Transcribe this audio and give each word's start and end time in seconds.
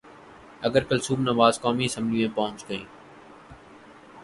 اگر 0.61 0.83
کلثوم 0.83 1.21
نواز 1.21 1.61
قومی 1.61 1.85
اسمبلی 1.85 2.27
میں 2.27 2.35
پہنچ 2.35 2.69
گئیں۔ 2.69 2.85